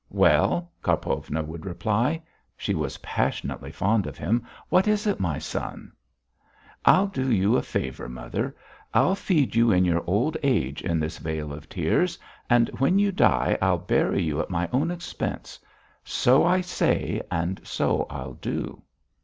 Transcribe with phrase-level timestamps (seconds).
[0.09, 2.23] "Well," Karpovna would reply.
[2.57, 4.47] She was passionately fond of him.
[4.69, 5.91] "What is it, my son?"
[6.83, 8.55] "I'll do you a favour, mother.
[8.95, 12.17] I'll feed you in your old age in this vale of tears,
[12.49, 15.59] and when you die I'll bury you at my own expense.
[16.03, 18.81] So I say and so I'll do."